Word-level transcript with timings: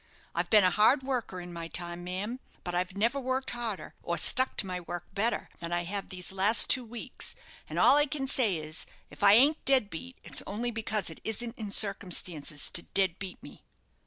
I've 0.33 0.49
been 0.49 0.63
a 0.63 0.71
hard 0.71 1.03
worker 1.03 1.39
in 1.39 1.53
my 1.53 1.67
time, 1.67 2.03
ma'am; 2.03 2.39
but 2.63 2.73
I 2.73 2.83
never 2.95 3.19
worked 3.19 3.51
harder, 3.51 3.93
or 4.01 4.17
stuck 4.17 4.57
to 4.57 4.65
my 4.65 4.79
work 4.79 5.05
better, 5.13 5.47
than 5.59 5.71
I 5.71 5.83
have 5.83 6.09
these 6.09 6.31
last 6.31 6.71
two 6.71 6.83
weeks; 6.83 7.35
and 7.69 7.77
all 7.77 7.97
I 7.97 8.07
can 8.07 8.25
say 8.25 8.55
is, 8.57 8.87
if 9.11 9.21
I 9.21 9.33
ain't 9.33 9.63
dead 9.63 9.91
beat, 9.91 10.17
it's 10.23 10.41
only 10.47 10.71
because 10.71 11.11
it 11.11 11.21
isn't 11.23 11.55
in 11.55 11.69
circumstances 11.69 12.67
to 12.71 12.81
dead 12.81 13.19
beat 13.19 13.43
me." 13.43 13.63